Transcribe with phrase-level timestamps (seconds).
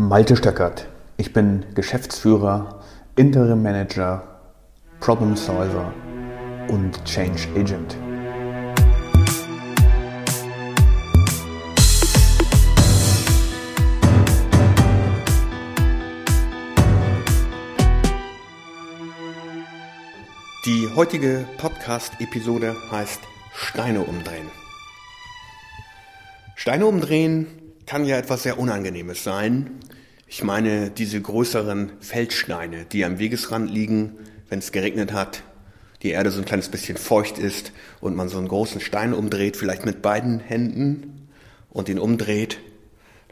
[0.00, 0.86] Malte Stöckert.
[1.16, 2.84] Ich bin Geschäftsführer,
[3.16, 4.22] Interim Manager,
[5.00, 5.92] Problem Solver
[6.68, 7.96] und Change Agent.
[20.64, 23.22] Die heutige Podcast-Episode heißt
[23.52, 24.46] Steine umdrehen.
[26.54, 29.80] Steine umdrehen kann ja etwas sehr Unangenehmes sein.
[30.26, 34.12] Ich meine diese größeren Feldsteine, die am Wegesrand liegen,
[34.50, 35.42] wenn es geregnet hat,
[36.02, 39.56] die Erde so ein kleines bisschen feucht ist und man so einen großen Stein umdreht,
[39.56, 41.30] vielleicht mit beiden Händen
[41.70, 42.58] und ihn umdreht,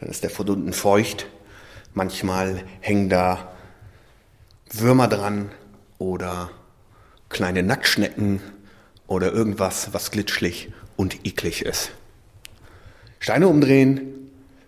[0.00, 1.26] dann ist der von unten feucht.
[1.92, 3.52] Manchmal hängen da
[4.72, 5.50] Würmer dran
[5.98, 6.50] oder
[7.28, 8.40] kleine Nacktschnecken
[9.06, 11.90] oder irgendwas, was glitschlig und eklig ist.
[13.18, 14.16] Steine umdrehen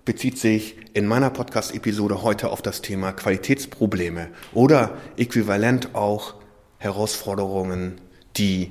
[0.09, 6.37] bezieht sich in meiner Podcast-Episode heute auf das Thema Qualitätsprobleme oder äquivalent auch
[6.79, 8.01] Herausforderungen,
[8.39, 8.71] die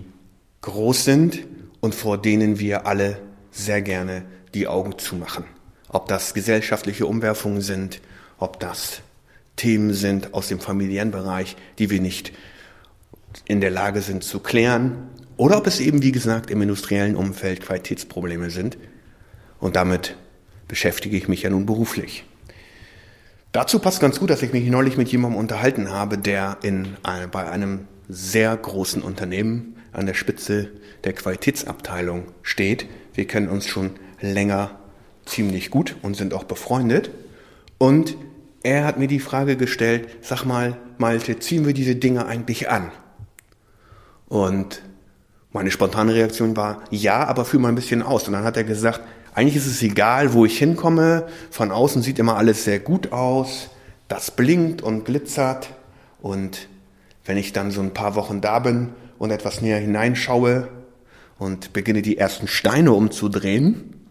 [0.61, 1.45] groß sind
[1.79, 4.25] und vor denen wir alle sehr gerne
[4.55, 5.43] die Augen zumachen.
[5.89, 8.01] Ob das gesellschaftliche Umwerfungen sind,
[8.39, 9.01] ob das
[9.57, 12.33] Themen sind aus dem familiären Bereich, die wir nicht
[13.45, 17.61] in der Lage sind zu klären, oder ob es eben, wie gesagt, im industriellen Umfeld
[17.61, 18.79] Qualitätsprobleme sind.
[19.59, 20.17] Und damit
[20.67, 22.25] beschäftige ich mich ja nun beruflich.
[23.51, 26.97] Dazu passt ganz gut, dass ich mich neulich mit jemandem unterhalten habe, der in,
[27.31, 30.69] bei einem sehr großen Unternehmen an der Spitze
[31.03, 32.85] der Qualitätsabteilung steht.
[33.13, 34.77] Wir kennen uns schon länger
[35.25, 37.09] ziemlich gut und sind auch befreundet.
[37.77, 38.17] Und
[38.63, 42.91] er hat mir die Frage gestellt, sag mal, Malte, ziehen wir diese Dinge eigentlich an?
[44.27, 44.81] Und
[45.51, 48.27] meine spontane Reaktion war, ja, aber fühl mal ein bisschen aus.
[48.27, 49.01] Und dann hat er gesagt,
[49.37, 51.27] eigentlich ist es egal, wo ich hinkomme.
[51.51, 53.69] Von außen sieht immer alles sehr gut aus.
[54.07, 55.69] Das blinkt und glitzert.
[56.23, 56.67] Und
[57.23, 60.69] wenn ich dann so ein paar Wochen da bin und etwas näher hineinschaue
[61.37, 64.07] und beginne die ersten Steine umzudrehen,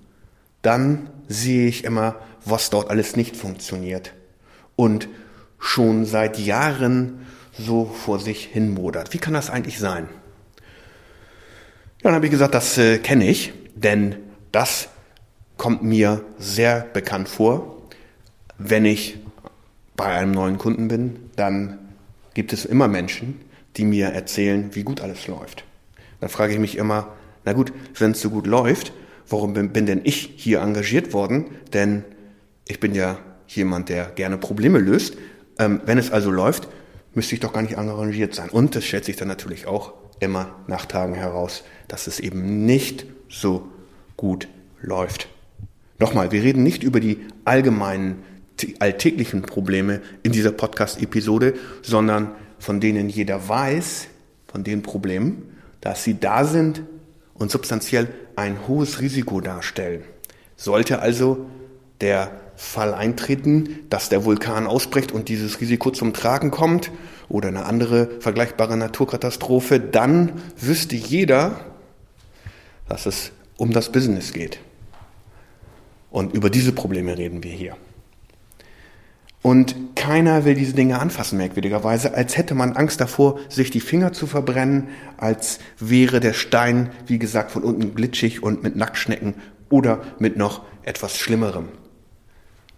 [0.62, 4.12] dann sehe ich immer, was dort alles nicht funktioniert.
[4.76, 5.09] Und
[5.59, 7.26] schon seit Jahren
[7.59, 9.12] so vor sich hin modert.
[9.12, 10.09] Wie kann das eigentlich sein?
[11.97, 14.19] Ja, dann habe ich gesagt, das äh, kenne ich, denn
[14.53, 14.88] das
[15.56, 17.82] kommt mir sehr bekannt vor.
[18.58, 19.18] Wenn ich
[19.96, 21.78] bei einem neuen Kunden bin, dann
[22.34, 23.40] gibt es immer Menschen,
[23.76, 25.64] die mir erzählen, wie gut alles läuft.
[26.20, 28.92] Dann frage ich mich immer, na gut, wenn es so gut läuft,
[29.28, 31.46] warum bin, bin denn ich hier engagiert worden?
[31.72, 32.04] Denn
[32.66, 33.18] ich bin ja
[33.48, 35.16] jemand, der gerne Probleme löst.
[35.58, 36.68] Ähm, wenn es also läuft,
[37.14, 38.50] müsste ich doch gar nicht engagiert sein.
[38.50, 43.06] Und das stellt sich dann natürlich auch immer nach Tagen heraus, dass es eben nicht
[43.28, 43.68] so
[44.16, 44.48] gut
[44.80, 45.28] läuft.
[45.98, 48.22] Nochmal, wir reden nicht über die allgemeinen
[48.78, 54.08] alltäglichen Probleme in dieser Podcast-Episode, sondern von denen jeder weiß,
[54.46, 55.42] von den Problemen,
[55.80, 56.82] dass sie da sind
[57.34, 60.02] und substanziell ein hohes Risiko darstellen.
[60.56, 61.46] Sollte also
[62.00, 66.90] der Fall eintreten, dass der Vulkan ausbricht und dieses Risiko zum Tragen kommt
[67.28, 71.60] oder eine andere vergleichbare Naturkatastrophe, dann wüsste jeder,
[72.88, 74.58] dass es um das Business geht.
[76.16, 77.77] Und über diese Probleme reden wir hier.
[79.43, 84.15] Und keiner will diese Dinge anfassen, merkwürdigerweise, als hätte man Angst davor, sich die Finger
[84.15, 84.88] zu verbrennen,
[85.19, 89.34] als wäre der Stein, wie gesagt, von unten glitschig und mit Nacktschnecken
[89.69, 91.69] oder mit noch etwas Schlimmerem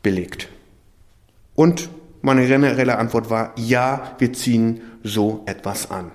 [0.02, 0.48] belegt.
[1.54, 1.90] Und
[2.22, 6.10] meine generelle Antwort war, ja, wir ziehen so etwas an.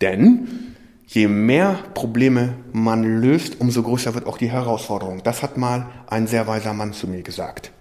[0.00, 0.73] Denn
[1.06, 5.22] je mehr Probleme man löst, umso größer wird auch die Herausforderung.
[5.22, 7.72] Das hat mal ein sehr weiser Mann zu mir gesagt.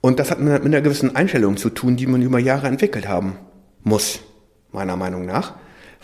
[0.00, 3.38] Und das hat mit einer gewissen Einstellung zu tun, die man über Jahre entwickelt haben
[3.82, 4.20] muss,
[4.72, 5.54] meiner Meinung nach.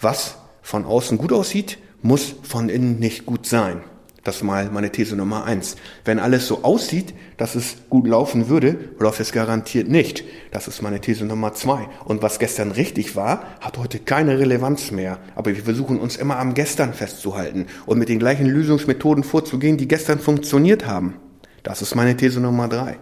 [0.00, 3.80] Was von außen gut aussieht, muss von innen nicht gut sein.
[4.28, 5.76] Das ist mal meine These Nummer eins.
[6.04, 10.22] Wenn alles so aussieht, dass es gut laufen würde, läuft es garantiert nicht.
[10.50, 11.88] Das ist meine These Nummer zwei.
[12.04, 15.16] Und was gestern richtig war, hat heute keine Relevanz mehr.
[15.34, 19.88] Aber wir versuchen uns immer am Gestern festzuhalten und mit den gleichen Lösungsmethoden vorzugehen, die
[19.88, 21.14] gestern funktioniert haben.
[21.62, 22.98] Das ist meine These Nummer drei.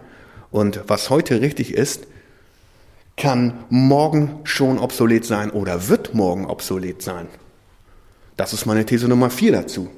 [0.49, 2.07] Und was heute richtig ist,
[3.17, 7.27] kann morgen schon obsolet sein oder wird morgen obsolet sein.
[8.37, 9.89] Das ist meine These Nummer vier dazu.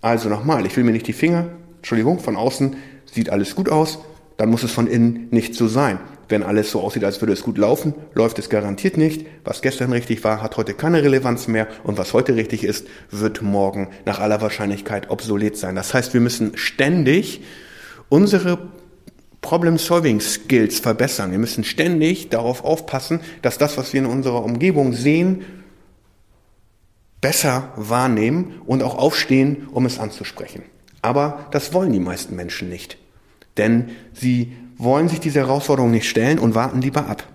[0.00, 2.76] Also nochmal, ich will mir nicht die Finger, Entschuldigung, von außen
[3.06, 3.98] sieht alles gut aus,
[4.36, 5.98] dann muss es von innen nicht so sein.
[6.28, 9.26] Wenn alles so aussieht, als würde es gut laufen, läuft es garantiert nicht.
[9.44, 13.42] Was gestern richtig war, hat heute keine Relevanz mehr und was heute richtig ist, wird
[13.42, 15.74] morgen nach aller Wahrscheinlichkeit obsolet sein.
[15.74, 17.42] Das heißt, wir müssen ständig
[18.08, 18.58] unsere
[19.40, 21.32] Problem-Solving-Skills verbessern.
[21.32, 25.44] Wir müssen ständig darauf aufpassen, dass das, was wir in unserer Umgebung sehen,
[27.20, 30.62] besser wahrnehmen und auch aufstehen, um es anzusprechen.
[31.02, 32.96] Aber das wollen die meisten Menschen nicht.
[33.56, 37.26] Denn sie wollen sich diese Herausforderung nicht stellen und warten lieber ab.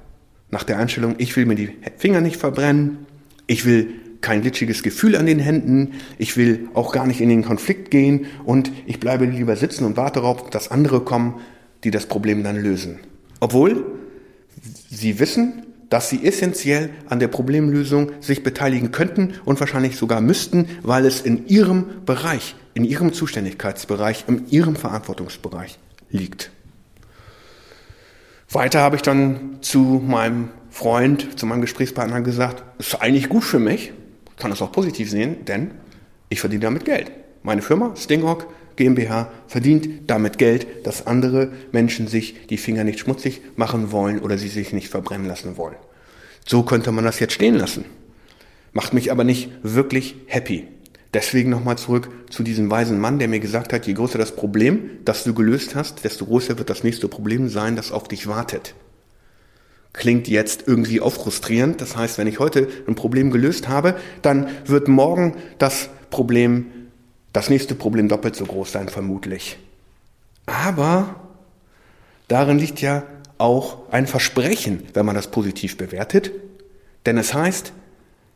[0.50, 3.06] Nach der Einstellung, ich will mir die Finger nicht verbrennen,
[3.48, 3.90] ich will
[4.22, 8.26] kein glitschiges Gefühl an den Händen, ich will auch gar nicht in den Konflikt gehen
[8.44, 11.36] und ich bleibe lieber sitzen und warte darauf, dass andere kommen,
[11.84, 13.00] die das Problem dann lösen.
[13.40, 13.86] Obwohl
[14.90, 15.64] sie wissen,
[15.96, 21.22] dass sie essentiell an der Problemlösung sich beteiligen könnten und wahrscheinlich sogar müssten, weil es
[21.22, 26.52] in ihrem Bereich, in ihrem Zuständigkeitsbereich, in ihrem Verantwortungsbereich liegt.
[28.50, 33.60] Weiter habe ich dann zu meinem Freund, zu meinem Gesprächspartner gesagt, ist eigentlich gut für
[33.60, 33.94] mich,
[34.38, 35.72] kann das auch positiv sehen, denn
[36.28, 37.10] ich verdiene damit Geld.
[37.42, 43.42] Meine Firma, Stinghawk GmbH, verdient damit Geld, dass andere Menschen sich die Finger nicht schmutzig
[43.56, 45.76] machen wollen oder sie sich nicht verbrennen lassen wollen.
[46.46, 47.86] So könnte man das jetzt stehen lassen.
[48.74, 50.68] Macht mich aber nicht wirklich happy.
[51.14, 54.90] Deswegen nochmal zurück zu diesem weisen Mann, der mir gesagt hat, je größer das Problem,
[55.06, 58.76] das du gelöst hast, desto größer wird das nächste Problem sein, das auf dich wartet.
[59.94, 61.80] Klingt jetzt irgendwie auch frustrierend.
[61.80, 66.66] Das heißt, wenn ich heute ein Problem gelöst habe, dann wird morgen das Problem,
[67.36, 69.58] das nächste Problem doppelt so groß sein, vermutlich.
[70.46, 71.16] Aber
[72.30, 73.04] darin liegt ja
[73.38, 76.32] auch ein Versprechen, wenn man das positiv bewertet.
[77.06, 77.74] Denn es heißt,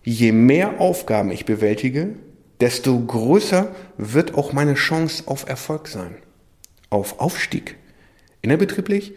[0.03, 2.15] je mehr Aufgaben ich bewältige,
[2.59, 6.17] desto größer wird auch meine Chance auf Erfolg sein,
[6.89, 7.77] auf Aufstieg,
[8.41, 9.13] innerbetrieblich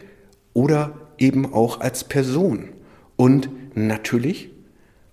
[0.52, 2.68] oder eben auch als Person.
[3.16, 4.51] Und natürlich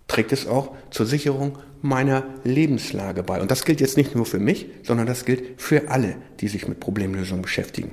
[0.10, 3.40] trägt es auch zur Sicherung meiner Lebenslage bei.
[3.40, 6.68] Und das gilt jetzt nicht nur für mich, sondern das gilt für alle, die sich
[6.68, 7.92] mit Problemlösungen beschäftigen.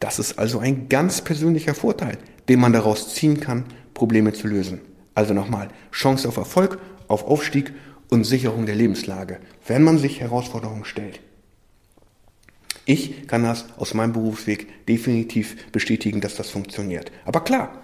[0.00, 2.18] Das ist also ein ganz persönlicher Vorteil,
[2.50, 3.64] den man daraus ziehen kann,
[3.94, 4.82] Probleme zu lösen.
[5.14, 6.78] Also nochmal, Chance auf Erfolg,
[7.08, 7.72] auf Aufstieg
[8.10, 11.20] und Sicherung der Lebenslage, wenn man sich Herausforderungen stellt.
[12.84, 17.10] Ich kann das aus meinem Berufsweg definitiv bestätigen, dass das funktioniert.
[17.24, 17.83] Aber klar,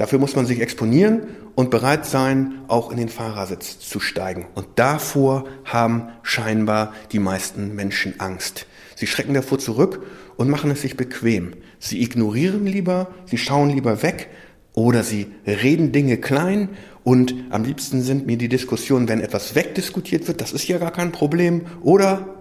[0.00, 1.24] dafür muss man sich exponieren
[1.54, 4.46] und bereit sein, auch in den Fahrersitz zu steigen.
[4.54, 8.66] Und davor haben scheinbar die meisten Menschen Angst.
[8.96, 10.06] Sie schrecken davor zurück
[10.36, 11.52] und machen es sich bequem.
[11.78, 14.30] Sie ignorieren lieber, sie schauen lieber weg
[14.72, 16.70] oder sie reden Dinge klein
[17.04, 20.92] und am liebsten sind mir die Diskussionen, wenn etwas wegdiskutiert wird, das ist ja gar
[20.92, 21.66] kein Problem.
[21.82, 22.38] Oder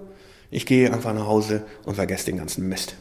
[0.49, 2.95] ich gehe einfach nach Hause und vergesse den ganzen Mist.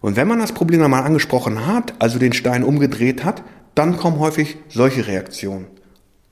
[0.00, 3.42] Und wenn man das Problem einmal angesprochen hat, also den Stein umgedreht hat,
[3.74, 5.66] dann kommen häufig solche Reaktionen.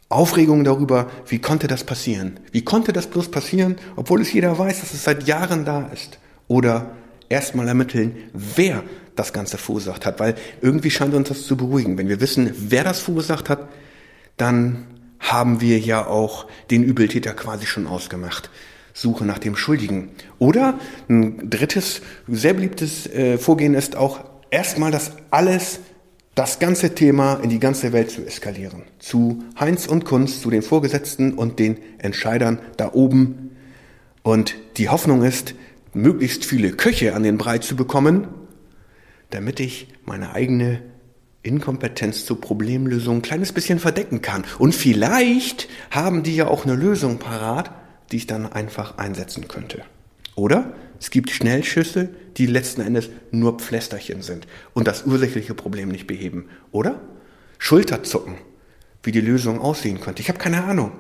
[0.09, 2.41] Aufregung darüber, wie konnte das passieren?
[2.51, 6.19] Wie konnte das bloß passieren, obwohl es jeder weiß, dass es seit Jahren da ist?
[6.47, 6.93] Oder
[7.29, 8.85] erstmal ermitteln, wer
[9.17, 11.99] das Ganze verursacht hat, weil irgendwie scheint uns das zu beruhigen.
[11.99, 13.69] Wenn wir wissen, wer das verursacht hat,
[14.39, 14.87] dann
[15.21, 18.51] haben wir ja auch den Übeltäter quasi schon ausgemacht.
[18.99, 20.11] Suche nach dem Schuldigen.
[20.41, 20.79] Oder
[21.09, 25.79] ein drittes, sehr beliebtes äh, Vorgehen ist auch erstmal das alles,
[26.35, 28.83] das ganze Thema in die ganze Welt zu eskalieren.
[28.99, 33.57] Zu Heinz und Kunst, zu den Vorgesetzten und den Entscheidern da oben.
[34.23, 35.55] Und die Hoffnung ist,
[35.95, 38.27] möglichst viele Köche an den Brei zu bekommen,
[39.31, 40.83] damit ich meine eigene
[41.45, 44.45] Inkompetenz zur Problemlösung ein kleines bisschen verdecken kann.
[44.59, 47.71] Und vielleicht haben die ja auch eine Lösung parat,
[48.11, 49.83] die ich dann einfach einsetzen könnte.
[50.35, 56.07] Oder es gibt Schnellschüsse, die letzten Endes nur Pflästerchen sind und das ursächliche Problem nicht
[56.07, 56.49] beheben.
[56.73, 57.01] Oder
[57.59, 58.35] Schulterzucken,
[59.03, 60.23] wie die Lösung aussehen könnte.
[60.23, 60.93] Ich habe keine Ahnung.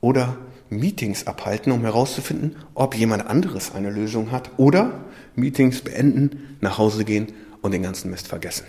[0.00, 0.38] Oder
[0.70, 4.50] Meetings abhalten, um herauszufinden, ob jemand anderes eine Lösung hat.
[4.56, 5.04] Oder
[5.34, 8.66] Meetings beenden, nach Hause gehen und den ganzen Mist vergessen.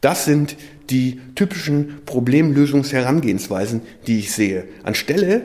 [0.00, 0.56] Das sind
[0.90, 4.68] die typischen Problemlösungsherangehensweisen, die ich sehe.
[4.82, 5.42] Anstelle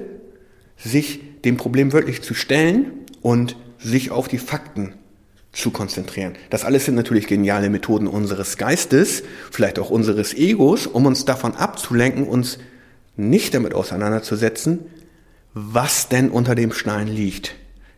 [0.80, 4.94] sich dem Problem wirklich zu stellen und sich auf die Fakten
[5.52, 6.34] zu konzentrieren.
[6.50, 11.56] Das alles sind natürlich geniale Methoden unseres Geistes, vielleicht auch unseres Egos, um uns davon
[11.56, 12.60] abzulenken, uns
[13.16, 14.80] nicht damit auseinanderzusetzen,
[15.54, 17.56] was denn unter dem Stein liegt.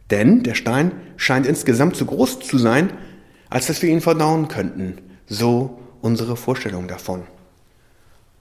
[0.10, 2.92] Denn der Stein scheint insgesamt zu groß zu sein,
[3.50, 4.98] als dass wir ihn verdauen könnten.
[5.28, 7.24] So unsere Vorstellung davon.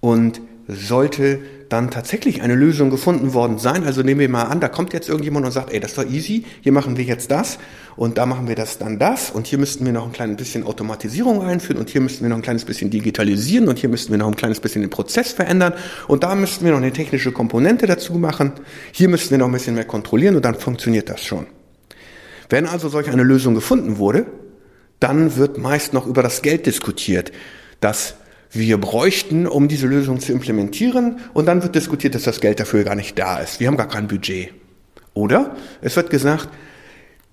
[0.01, 4.69] Und sollte dann tatsächlich eine Lösung gefunden worden sein, also nehmen wir mal an, da
[4.69, 7.59] kommt jetzt irgendjemand und sagt, ey, das war easy, hier machen wir jetzt das
[7.97, 10.65] und da machen wir das dann das und hier müssten wir noch ein kleines bisschen
[10.65, 14.19] Automatisierung einführen und hier müssten wir noch ein kleines bisschen digitalisieren und hier müssten wir
[14.19, 15.75] noch ein kleines bisschen den Prozess verändern
[16.09, 18.53] und da müssten wir noch eine technische Komponente dazu machen,
[18.91, 21.47] hier müssten wir noch ein bisschen mehr kontrollieren und dann funktioniert das schon.
[22.49, 24.27] Wenn also solch eine Lösung gefunden wurde,
[24.99, 27.31] dann wird meist noch über das Geld diskutiert,
[27.81, 28.17] das
[28.53, 31.21] wir bräuchten, um diese Lösung zu implementieren.
[31.35, 33.61] Und dann wird diskutiert, dass das Geld dafür gar nicht da ist.
[33.61, 34.53] Wir haben gar kein Budget.
[35.15, 36.49] Oder es wird gesagt,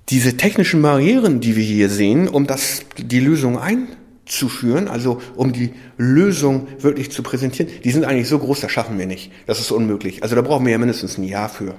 [0.09, 5.73] diese technischen Barrieren, die wir hier sehen, um das, die Lösung einzuführen, also um die
[5.97, 9.31] Lösung wirklich zu präsentieren, die sind eigentlich so groß, das schaffen wir nicht.
[9.47, 10.23] Das ist unmöglich.
[10.23, 11.75] Also da brauchen wir ja mindestens ein Jahr für.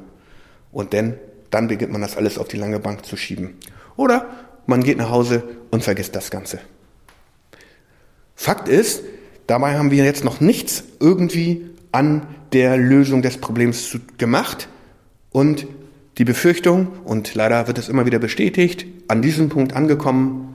[0.72, 1.14] Und dann,
[1.50, 3.54] dann beginnt man das alles auf die lange Bank zu schieben.
[3.96, 4.26] Oder
[4.66, 6.60] man geht nach Hause und vergisst das Ganze.
[8.34, 9.02] Fakt ist,
[9.48, 14.68] dabei haben wir jetzt noch nichts irgendwie an der Lösung des Problems gemacht
[15.30, 15.66] und
[16.18, 20.54] die Befürchtung, und leider wird es immer wieder bestätigt, an diesem Punkt angekommen,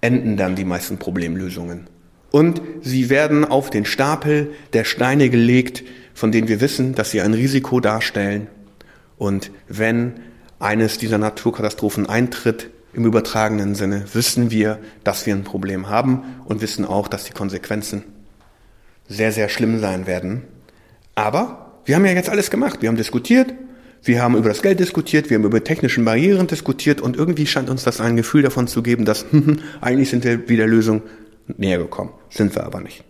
[0.00, 1.88] enden dann die meisten Problemlösungen.
[2.30, 7.20] Und sie werden auf den Stapel der Steine gelegt, von denen wir wissen, dass sie
[7.20, 8.48] ein Risiko darstellen.
[9.18, 10.14] Und wenn
[10.58, 16.62] eines dieser Naturkatastrophen eintritt, im übertragenen Sinne, wissen wir, dass wir ein Problem haben und
[16.62, 18.04] wissen auch, dass die Konsequenzen
[19.08, 20.42] sehr, sehr schlimm sein werden.
[21.14, 22.82] Aber wir haben ja jetzt alles gemacht.
[22.82, 23.54] Wir haben diskutiert,
[24.02, 27.70] wir haben über das Geld diskutiert, wir haben über technischen Barrieren diskutiert und irgendwie scheint
[27.70, 29.26] uns das ein Gefühl davon zu geben, dass
[29.80, 31.02] eigentlich sind wir wieder Lösung
[31.56, 32.10] näher gekommen.
[32.30, 33.04] Sind wir aber nicht.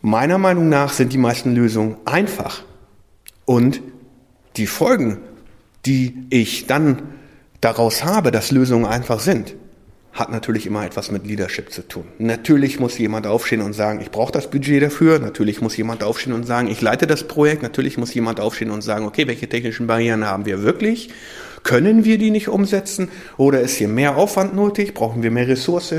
[0.00, 2.64] Meiner Meinung nach sind die meisten Lösungen einfach.
[3.44, 3.80] Und
[4.56, 5.18] die Folgen,
[5.86, 7.02] die ich dann
[7.60, 9.54] daraus habe, dass Lösungen einfach sind,
[10.12, 12.04] hat natürlich immer etwas mit Leadership zu tun.
[12.18, 15.18] Natürlich muss jemand aufstehen und sagen, ich brauche das Budget dafür.
[15.18, 17.62] Natürlich muss jemand aufstehen und sagen, ich leite das Projekt.
[17.62, 21.10] Natürlich muss jemand aufstehen und sagen, okay, welche technischen Barrieren haben wir wirklich?
[21.62, 23.08] Können wir die nicht umsetzen?
[23.38, 24.92] Oder ist hier mehr Aufwand nötig?
[24.92, 25.94] Brauchen wir mehr Ressource?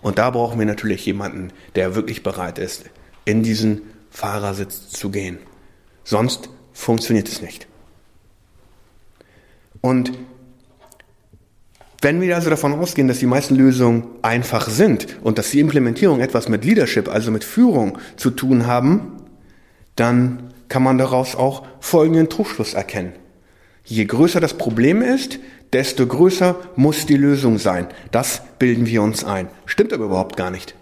[0.00, 2.84] Und da brauchen wir natürlich jemanden, der wirklich bereit ist,
[3.26, 5.38] in diesen Fahrersitz zu gehen.
[6.04, 7.66] Sonst funktioniert es nicht.
[9.82, 10.12] Und
[12.02, 16.20] wenn wir also davon ausgehen, dass die meisten Lösungen einfach sind und dass die Implementierung
[16.20, 19.12] etwas mit Leadership, also mit Führung zu tun haben,
[19.96, 23.12] dann kann man daraus auch folgenden Trugschluss erkennen.
[23.84, 25.38] Je größer das Problem ist,
[25.72, 27.86] desto größer muss die Lösung sein.
[28.10, 29.48] Das bilden wir uns ein.
[29.64, 30.74] Stimmt aber überhaupt gar nicht.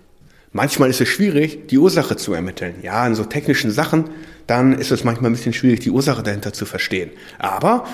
[0.53, 2.77] Manchmal ist es schwierig, die Ursache zu ermitteln.
[2.83, 4.05] Ja, in so technischen Sachen,
[4.47, 7.11] dann ist es manchmal ein bisschen schwierig, die Ursache dahinter zu verstehen.
[7.39, 7.87] Aber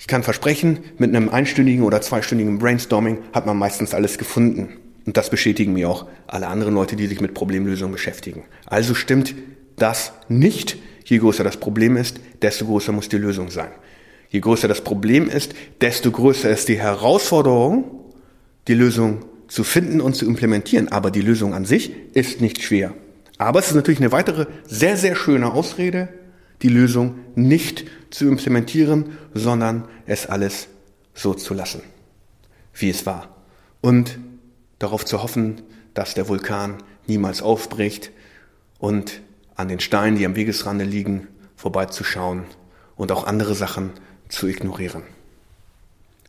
[0.00, 4.78] ich kann versprechen, mit einem einstündigen oder zweistündigen Brainstorming hat man meistens alles gefunden.
[5.04, 8.44] Und das bestätigen mir auch alle anderen Leute, die sich mit Problemlösungen beschäftigen.
[8.64, 9.34] Also stimmt
[9.76, 10.78] das nicht.
[11.04, 13.68] Je größer das Problem ist, desto größer muss die Lösung sein.
[14.30, 15.52] Je größer das Problem ist,
[15.82, 17.84] desto größer ist die Herausforderung,
[18.68, 20.88] die Lösung zu finden und zu implementieren.
[20.88, 22.94] Aber die Lösung an sich ist nicht schwer.
[23.36, 26.08] Aber es ist natürlich eine weitere sehr, sehr schöne Ausrede,
[26.62, 30.68] die Lösung nicht zu implementieren, sondern es alles
[31.14, 31.82] so zu lassen,
[32.74, 33.36] wie es war.
[33.80, 34.18] Und
[34.78, 35.62] darauf zu hoffen,
[35.94, 38.10] dass der Vulkan niemals aufbricht
[38.78, 39.20] und
[39.54, 42.44] an den Steinen, die am Wegesrande liegen, vorbeizuschauen
[42.96, 43.90] und auch andere Sachen
[44.28, 45.02] zu ignorieren.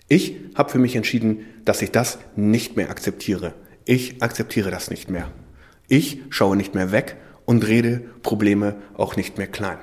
[0.08, 3.54] Ich habe für mich entschieden, dass ich das nicht mehr akzeptiere.
[3.86, 5.32] Ich akzeptiere das nicht mehr.
[5.88, 9.78] Ich schaue nicht mehr weg und rede Probleme auch nicht mehr klein.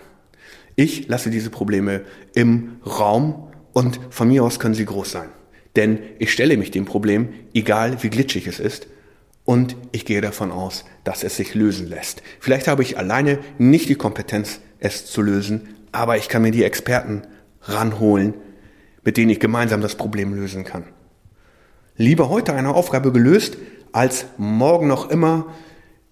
[0.80, 2.02] Ich lasse diese Probleme
[2.34, 5.28] im Raum und von mir aus können sie groß sein.
[5.74, 8.86] Denn ich stelle mich dem Problem, egal wie glitschig es ist,
[9.44, 12.22] und ich gehe davon aus, dass es sich lösen lässt.
[12.38, 16.62] Vielleicht habe ich alleine nicht die Kompetenz, es zu lösen, aber ich kann mir die
[16.62, 17.22] Experten
[17.62, 18.34] ranholen,
[19.02, 20.84] mit denen ich gemeinsam das Problem lösen kann.
[21.96, 23.58] Lieber heute eine Aufgabe gelöst,
[23.90, 25.52] als morgen noch immer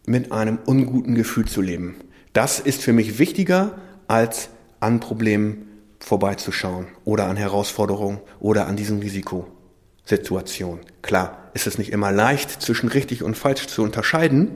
[0.07, 1.95] mit einem unguten Gefühl zu leben.
[2.33, 5.67] Das ist für mich wichtiger, als an Problemen
[6.01, 10.81] vorbeizuschauen oder an Herausforderungen oder an diesen Risikosituationen.
[11.03, 14.51] Klar, ist es nicht immer leicht, zwischen richtig und falsch zu unterscheiden,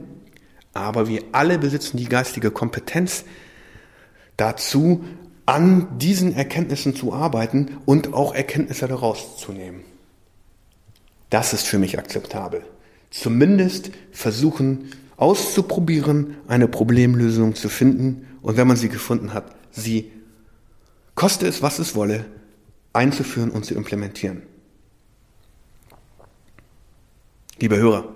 [0.73, 3.25] aber wir alle besitzen die geistige Kompetenz
[4.37, 5.03] dazu,
[5.45, 9.83] an diesen Erkenntnissen zu arbeiten und auch Erkenntnisse daraus zu nehmen.
[11.29, 12.63] Das ist für mich akzeptabel.
[13.09, 20.11] Zumindest versuchen auszuprobieren, eine Problemlösung zu finden und wenn man sie gefunden hat, sie,
[21.15, 22.25] koste es, was es wolle,
[22.93, 24.43] einzuführen und zu implementieren.
[27.59, 28.15] Lieber Hörer,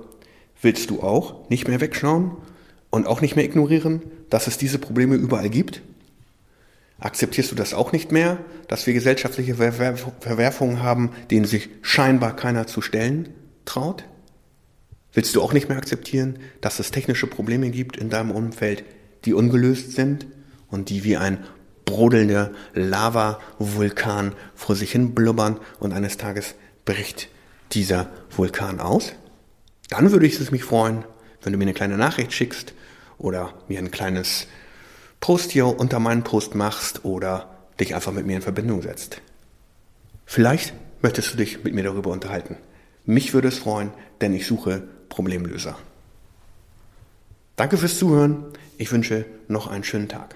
[0.61, 2.31] willst du auch nicht mehr wegschauen
[2.89, 5.81] und auch nicht mehr ignorieren, dass es diese Probleme überall gibt?
[6.99, 12.67] Akzeptierst du das auch nicht mehr, dass wir gesellschaftliche Verwerfungen haben, denen sich scheinbar keiner
[12.67, 13.29] zu stellen
[13.65, 14.05] traut?
[15.13, 18.83] Willst du auch nicht mehr akzeptieren, dass es technische Probleme gibt in deinem Umfeld,
[19.25, 20.25] die ungelöst sind
[20.75, 21.39] und die wie ein
[21.85, 27.29] brodelnder Lava-Vulkan vor sich hin blubbern und eines Tages bricht
[27.71, 29.13] dieser Vulkan aus?
[29.89, 31.05] Dann würde ich es mich freuen,
[31.41, 32.73] wenn du mir eine kleine Nachricht schickst
[33.17, 34.47] oder mir ein kleines
[35.21, 39.21] Post hier unter meinen Post machst oder dich einfach mit mir in Verbindung setzt.
[40.25, 42.57] Vielleicht möchtest du dich mit mir darüber unterhalten.
[43.05, 43.91] Mich würde es freuen,
[44.21, 45.77] denn ich suche Problemlöser.
[47.55, 48.43] Danke fürs Zuhören.
[48.77, 50.35] Ich wünsche noch einen schönen Tag.